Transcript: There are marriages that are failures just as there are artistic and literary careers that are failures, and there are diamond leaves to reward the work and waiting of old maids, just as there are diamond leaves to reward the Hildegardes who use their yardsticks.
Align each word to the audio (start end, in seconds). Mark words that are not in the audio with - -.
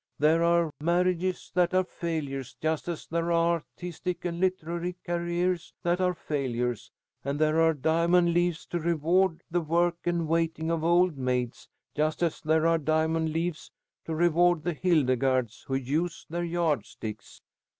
There 0.17 0.41
are 0.43 0.71
marriages 0.81 1.51
that 1.53 1.75
are 1.75 1.83
failures 1.83 2.55
just 2.59 2.87
as 2.87 3.05
there 3.05 3.31
are 3.31 3.61
artistic 3.71 4.25
and 4.25 4.39
literary 4.39 4.95
careers 5.05 5.75
that 5.83 6.01
are 6.01 6.15
failures, 6.15 6.89
and 7.23 7.37
there 7.37 7.61
are 7.61 7.75
diamond 7.75 8.33
leaves 8.33 8.65
to 8.71 8.79
reward 8.79 9.43
the 9.51 9.61
work 9.61 9.99
and 10.05 10.27
waiting 10.27 10.71
of 10.71 10.83
old 10.83 11.19
maids, 11.19 11.67
just 11.93 12.23
as 12.23 12.41
there 12.41 12.65
are 12.65 12.79
diamond 12.79 13.29
leaves 13.31 13.69
to 14.05 14.15
reward 14.15 14.63
the 14.63 14.73
Hildegardes 14.73 15.65
who 15.67 15.75
use 15.75 16.25
their 16.31 16.43
yardsticks. 16.45 17.39